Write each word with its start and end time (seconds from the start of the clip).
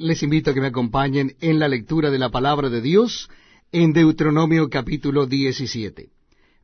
les 0.00 0.22
invito 0.22 0.50
a 0.50 0.54
que 0.54 0.62
me 0.62 0.68
acompañen 0.68 1.36
en 1.40 1.58
la 1.58 1.68
lectura 1.68 2.10
de 2.10 2.18
la 2.18 2.30
palabra 2.30 2.70
de 2.70 2.80
Dios 2.80 3.28
en 3.70 3.92
Deuteronomio 3.92 4.70
capítulo 4.70 5.26
17. 5.26 6.08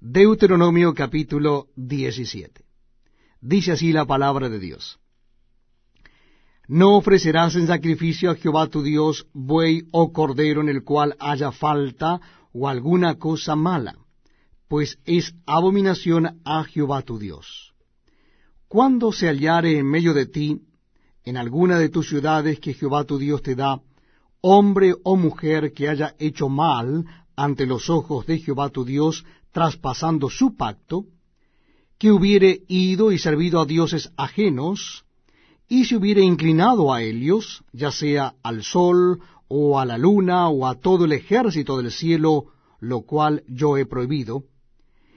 Deuteronomio 0.00 0.94
capítulo 0.94 1.66
17. 1.76 2.64
Dice 3.42 3.72
así 3.72 3.92
la 3.92 4.06
palabra 4.06 4.48
de 4.48 4.58
Dios. 4.58 4.98
No 6.66 6.96
ofrecerás 6.96 7.54
en 7.56 7.66
sacrificio 7.66 8.30
a 8.30 8.36
Jehová 8.36 8.68
tu 8.68 8.82
Dios 8.82 9.26
buey 9.34 9.82
o 9.90 10.12
cordero 10.12 10.62
en 10.62 10.70
el 10.70 10.82
cual 10.82 11.14
haya 11.18 11.52
falta 11.52 12.20
o 12.54 12.68
alguna 12.68 13.16
cosa 13.16 13.54
mala, 13.54 13.98
pues 14.66 14.98
es 15.04 15.34
abominación 15.44 16.40
a 16.44 16.64
Jehová 16.64 17.02
tu 17.02 17.18
Dios. 17.18 17.74
Cuando 18.66 19.12
se 19.12 19.26
hallare 19.26 19.78
en 19.78 19.86
medio 19.86 20.14
de 20.14 20.24
ti 20.24 20.62
en 21.26 21.36
alguna 21.36 21.78
de 21.80 21.88
tus 21.88 22.08
ciudades 22.08 22.60
que 22.60 22.72
Jehová 22.72 23.04
tu 23.04 23.18
Dios 23.18 23.42
te 23.42 23.56
da, 23.56 23.80
hombre 24.40 24.94
o 25.02 25.16
mujer 25.16 25.72
que 25.72 25.88
haya 25.88 26.14
hecho 26.20 26.48
mal 26.48 27.04
ante 27.34 27.66
los 27.66 27.90
ojos 27.90 28.26
de 28.26 28.38
Jehová 28.38 28.70
tu 28.70 28.84
Dios, 28.84 29.24
traspasando 29.50 30.30
su 30.30 30.56
pacto, 30.56 31.04
que 31.98 32.12
hubiere 32.12 32.62
ido 32.68 33.10
y 33.10 33.18
servido 33.18 33.60
a 33.60 33.66
dioses 33.66 34.12
ajenos, 34.16 35.04
y 35.68 35.86
se 35.86 35.96
hubiere 35.96 36.22
inclinado 36.22 36.94
a 36.94 37.02
ellos, 37.02 37.64
ya 37.72 37.90
sea 37.90 38.34
al 38.44 38.62
sol, 38.62 39.20
o 39.48 39.80
a 39.80 39.84
la 39.84 39.98
luna, 39.98 40.48
o 40.48 40.68
a 40.68 40.76
todo 40.76 41.06
el 41.06 41.12
ejército 41.12 41.76
del 41.78 41.90
cielo, 41.90 42.52
lo 42.78 43.00
cual 43.00 43.42
yo 43.48 43.76
he 43.76 43.84
prohibido, 43.84 44.44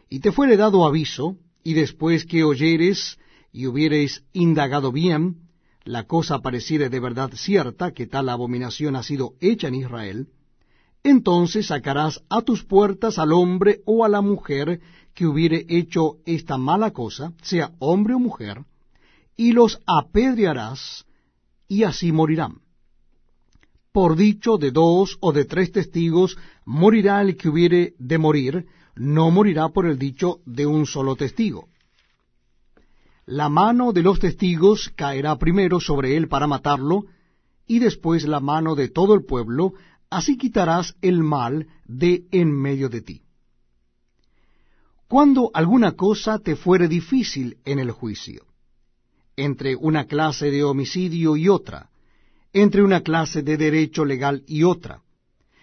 y 0.09 0.21
te 0.21 0.31
fuere 0.31 0.57
dado 0.57 0.87
aviso, 0.87 1.37
y 1.63 1.75
después 1.75 2.25
que 2.25 2.43
oyeres 2.43 3.19
y 3.51 3.67
hubiereis 3.67 4.23
indagado 4.33 4.91
bien, 4.91 5.48
la 5.89 6.03
cosa 6.03 6.37
pareciere 6.37 6.87
de 6.89 6.99
verdad 6.99 7.31
cierta, 7.33 7.93
que 7.93 8.05
tal 8.05 8.29
abominación 8.29 8.95
ha 8.95 9.01
sido 9.01 9.33
hecha 9.41 9.69
en 9.69 9.73
Israel, 9.73 10.27
entonces 11.01 11.65
sacarás 11.65 12.21
a 12.29 12.43
tus 12.43 12.63
puertas 12.63 13.17
al 13.17 13.33
hombre 13.33 13.81
o 13.85 14.05
a 14.05 14.07
la 14.07 14.21
mujer 14.21 14.81
que 15.15 15.25
hubiere 15.25 15.65
hecho 15.67 16.17
esta 16.27 16.59
mala 16.59 16.91
cosa, 16.91 17.33
sea 17.41 17.71
hombre 17.79 18.13
o 18.13 18.19
mujer, 18.19 18.65
y 19.35 19.53
los 19.53 19.81
apedrearás, 19.87 21.07
y 21.67 21.81
así 21.85 22.11
morirán. 22.11 22.61
Por 23.91 24.15
dicho 24.15 24.59
de 24.59 24.69
dos 24.69 25.17
o 25.21 25.31
de 25.31 25.45
tres 25.45 25.71
testigos 25.71 26.37
morirá 26.65 27.19
el 27.23 27.35
que 27.35 27.49
hubiere 27.49 27.95
de 27.97 28.19
morir, 28.19 28.67
no 28.95 29.31
morirá 29.31 29.69
por 29.69 29.87
el 29.87 29.97
dicho 29.97 30.41
de 30.45 30.67
un 30.67 30.85
solo 30.85 31.15
testigo 31.15 31.67
la 33.29 33.47
mano 33.47 33.93
de 33.93 34.01
los 34.01 34.17
testigos 34.17 34.91
caerá 34.95 35.37
primero 35.37 35.79
sobre 35.79 36.17
él 36.17 36.27
para 36.27 36.47
matarlo, 36.47 37.05
y 37.67 37.77
después 37.77 38.27
la 38.27 38.39
mano 38.39 38.73
de 38.73 38.89
todo 38.89 39.13
el 39.13 39.23
pueblo, 39.23 39.73
así 40.09 40.35
quitarás 40.35 40.95
el 41.03 41.21
mal 41.21 41.67
de 41.85 42.23
en 42.31 42.51
medio 42.51 42.89
de 42.89 43.01
ti. 43.01 43.21
Cuando 45.07 45.51
alguna 45.53 45.91
cosa 45.91 46.39
te 46.39 46.55
fuere 46.55 46.87
difícil 46.87 47.57
en 47.65 47.77
el 47.77 47.91
juicio, 47.91 48.47
entre 49.35 49.75
una 49.75 50.05
clase 50.05 50.49
de 50.49 50.63
homicidio 50.63 51.37
y 51.37 51.49
otra, 51.49 51.91
entre 52.51 52.81
una 52.81 53.01
clase 53.01 53.43
de 53.43 53.57
derecho 53.57 54.05
legal 54.05 54.43
y 54.47 54.63
otra, 54.63 55.03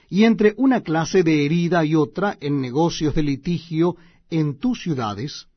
y 0.08 0.23
entre 0.23 0.55
una 0.56 0.83
clase 0.83 1.25
de 1.25 1.45
herida 1.45 1.84
y 1.84 1.97
otra 1.97 2.39
en 2.41 2.61
negocios 2.61 3.12
de 3.17 3.25
litigio 3.25 3.97
en 4.30 4.56
tus 4.56 4.83
ciudades, 4.83 5.48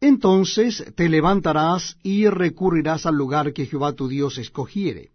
entonces 0.00 0.84
te 0.94 1.08
levantarás 1.08 1.96
y 2.02 2.28
recurrirás 2.28 3.06
al 3.06 3.16
lugar 3.16 3.52
que 3.52 3.66
Jehová 3.66 3.92
tu 3.94 4.08
Dios 4.08 4.38
escogiere. 4.38 5.10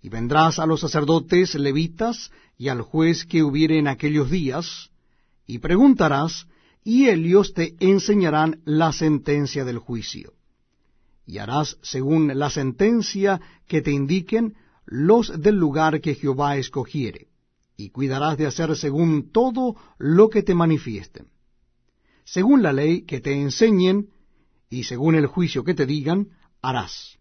Y 0.00 0.08
vendrás 0.08 0.58
a 0.58 0.66
los 0.66 0.80
sacerdotes 0.80 1.54
levitas 1.54 2.30
y 2.58 2.68
al 2.68 2.82
juez 2.82 3.24
que 3.24 3.42
hubiere 3.42 3.78
en 3.78 3.88
aquellos 3.88 4.30
días, 4.30 4.90
y 5.46 5.58
preguntarás, 5.58 6.46
y 6.84 7.08
ellos 7.08 7.54
te 7.54 7.74
enseñarán 7.80 8.60
la 8.64 8.92
sentencia 8.92 9.64
del 9.64 9.78
juicio. 9.78 10.32
Y 11.26 11.38
harás 11.38 11.78
según 11.82 12.36
la 12.36 12.50
sentencia 12.50 13.40
que 13.68 13.82
te 13.82 13.92
indiquen 13.92 14.54
los 14.84 15.40
del 15.40 15.56
lugar 15.56 16.00
que 16.00 16.14
Jehová 16.14 16.56
escogiere, 16.56 17.28
y 17.76 17.90
cuidarás 17.90 18.38
de 18.38 18.46
hacer 18.46 18.76
según 18.76 19.30
todo 19.30 19.76
lo 19.98 20.28
que 20.28 20.42
te 20.42 20.54
manifiesten 20.54 21.26
según 22.24 22.62
la 22.62 22.72
ley 22.72 23.02
que 23.02 23.20
te 23.20 23.32
enseñen 23.32 24.08
y 24.70 24.84
según 24.84 25.14
el 25.14 25.26
juicio 25.26 25.64
que 25.64 25.74
te 25.74 25.86
digan, 25.86 26.28
harás. 26.62 27.18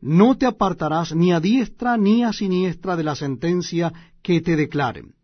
No 0.00 0.36
te 0.36 0.46
apartarás 0.46 1.14
ni 1.14 1.32
a 1.32 1.40
diestra 1.40 1.96
ni 1.96 2.24
a 2.24 2.32
siniestra 2.32 2.96
de 2.96 3.04
la 3.04 3.16
sentencia 3.16 3.92
que 4.22 4.40
te 4.40 4.54
declaren. 4.54 5.14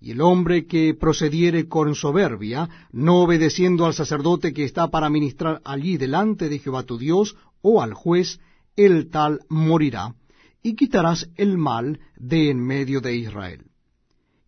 Y 0.00 0.10
el 0.10 0.20
hombre 0.20 0.66
que 0.66 0.94
procediere 0.94 1.68
con 1.68 1.94
soberbia, 1.94 2.68
no 2.90 3.22
obedeciendo 3.22 3.86
al 3.86 3.94
sacerdote 3.94 4.52
que 4.52 4.64
está 4.64 4.88
para 4.88 5.08
ministrar 5.08 5.60
allí 5.64 5.96
delante 5.96 6.48
de 6.48 6.58
Jehová 6.58 6.82
tu 6.82 6.98
Dios, 6.98 7.36
o 7.60 7.80
al 7.80 7.94
juez, 7.94 8.40
el 8.74 9.08
tal 9.10 9.40
morirá, 9.48 10.14
y 10.62 10.74
quitarás 10.74 11.28
el 11.36 11.56
mal 11.56 12.00
de 12.16 12.50
en 12.50 12.58
medio 12.58 13.00
de 13.00 13.16
Israel. 13.16 13.66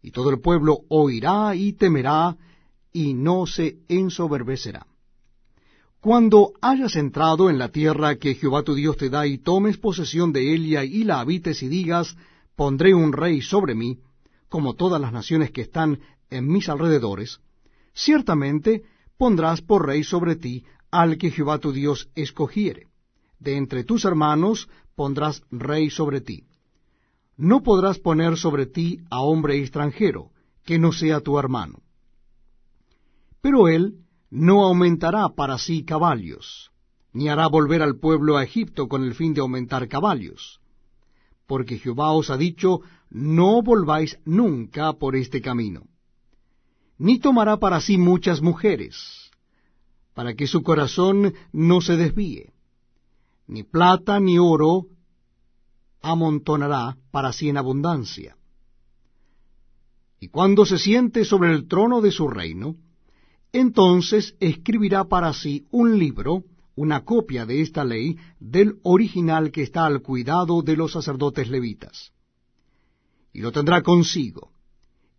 Y 0.02 0.10
todo 0.10 0.30
el 0.30 0.40
pueblo 0.40 0.80
oirá 0.88 1.54
y 1.54 1.72
temerá, 1.72 2.36
y 2.94 3.12
no 3.12 3.44
se 3.46 3.80
ensoberbecerá. 3.88 4.86
Cuando 6.00 6.52
hayas 6.62 6.94
entrado 6.96 7.50
en 7.50 7.58
la 7.58 7.70
tierra 7.70 8.16
que 8.16 8.34
Jehová 8.34 8.62
tu 8.62 8.74
Dios 8.74 8.96
te 8.96 9.10
da 9.10 9.26
y 9.26 9.38
tomes 9.38 9.78
posesión 9.78 10.32
de 10.32 10.54
ella 10.54 10.84
y 10.84 11.02
la 11.02 11.18
habites 11.20 11.62
y 11.62 11.68
digas, 11.68 12.16
pondré 12.54 12.94
un 12.94 13.12
rey 13.12 13.42
sobre 13.42 13.74
mí, 13.74 13.98
como 14.48 14.74
todas 14.74 15.00
las 15.00 15.12
naciones 15.12 15.50
que 15.50 15.62
están 15.62 15.98
en 16.30 16.46
mis 16.46 16.68
alrededores, 16.68 17.40
ciertamente 17.94 18.84
pondrás 19.18 19.60
por 19.60 19.86
rey 19.86 20.04
sobre 20.04 20.36
ti 20.36 20.64
al 20.90 21.18
que 21.18 21.32
Jehová 21.32 21.58
tu 21.58 21.72
Dios 21.72 22.08
escogiere. 22.14 22.86
De 23.40 23.56
entre 23.56 23.82
tus 23.82 24.04
hermanos 24.04 24.68
pondrás 24.94 25.42
rey 25.50 25.90
sobre 25.90 26.20
ti. 26.20 26.44
No 27.36 27.62
podrás 27.62 27.98
poner 27.98 28.36
sobre 28.36 28.66
ti 28.66 29.00
a 29.10 29.20
hombre 29.20 29.58
extranjero, 29.58 30.30
que 30.64 30.78
no 30.78 30.92
sea 30.92 31.20
tu 31.20 31.38
hermano 31.38 31.83
pero 33.44 33.68
él 33.68 33.98
no 34.30 34.64
aumentará 34.64 35.28
para 35.28 35.58
sí 35.58 35.84
caballos, 35.84 36.70
ni 37.12 37.28
hará 37.28 37.46
volver 37.46 37.82
al 37.82 37.98
pueblo 37.98 38.38
a 38.38 38.42
Egipto 38.42 38.88
con 38.88 39.04
el 39.04 39.14
fin 39.14 39.34
de 39.34 39.42
aumentar 39.42 39.86
caballos. 39.86 40.62
Porque 41.46 41.76
Jehová 41.76 42.12
os 42.12 42.30
ha 42.30 42.38
dicho, 42.38 42.80
no 43.10 43.60
volváis 43.60 44.18
nunca 44.24 44.94
por 44.94 45.14
este 45.14 45.42
camino. 45.42 45.82
Ni 46.96 47.18
tomará 47.18 47.58
para 47.58 47.82
sí 47.82 47.98
muchas 47.98 48.40
mujeres, 48.40 49.30
para 50.14 50.32
que 50.32 50.46
su 50.46 50.62
corazón 50.62 51.34
no 51.52 51.82
se 51.82 51.98
desvíe. 51.98 52.54
Ni 53.46 53.62
plata 53.62 54.20
ni 54.20 54.38
oro 54.38 54.86
amontonará 56.00 56.96
para 57.10 57.30
sí 57.34 57.50
en 57.50 57.58
abundancia. 57.58 58.38
Y 60.18 60.28
cuando 60.28 60.64
se 60.64 60.78
siente 60.78 61.26
sobre 61.26 61.52
el 61.52 61.68
trono 61.68 62.00
de 62.00 62.10
su 62.10 62.26
reino, 62.26 62.76
entonces 63.54 64.34
escribirá 64.40 65.04
para 65.04 65.32
sí 65.32 65.66
un 65.70 65.96
libro, 65.96 66.42
una 66.74 67.04
copia 67.04 67.46
de 67.46 67.62
esta 67.62 67.84
ley, 67.84 68.18
del 68.40 68.78
original 68.82 69.52
que 69.52 69.62
está 69.62 69.86
al 69.86 70.02
cuidado 70.02 70.60
de 70.62 70.76
los 70.76 70.92
sacerdotes 70.92 71.48
levitas. 71.48 72.12
Y 73.32 73.40
lo 73.40 73.52
tendrá 73.52 73.82
consigo, 73.82 74.50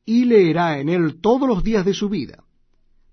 y 0.06 0.26
leerá 0.26 0.80
en 0.80 0.90
él 0.90 1.22
todos 1.22 1.48
los 1.48 1.64
días 1.64 1.86
de 1.86 1.94
su 1.94 2.10
vida, 2.10 2.44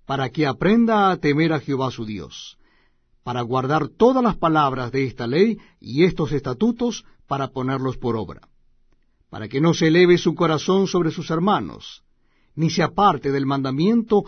para 0.06 0.30
que 0.30 0.44
aprenda 0.44 1.12
a 1.12 1.16
temer 1.18 1.52
a 1.52 1.60
Jehová 1.60 1.92
su 1.92 2.04
Dios, 2.04 2.58
para 3.22 3.42
guardar 3.42 3.86
todas 3.86 4.24
las 4.24 4.36
palabras 4.36 4.90
de 4.90 5.04
esta 5.04 5.28
ley 5.28 5.58
y 5.80 6.02
estos 6.02 6.32
estatutos 6.32 7.04
para 7.28 7.52
ponerlos 7.52 7.96
por 7.96 8.16
obra, 8.16 8.48
para 9.30 9.48
que 9.48 9.60
no 9.60 9.72
se 9.72 9.86
eleve 9.86 10.18
su 10.18 10.34
corazón 10.34 10.88
sobre 10.88 11.12
sus 11.12 11.30
hermanos, 11.30 12.02
ni 12.54 12.70
se 12.70 12.82
aparte 12.82 13.30
del 13.30 13.46
mandamiento 13.46 14.24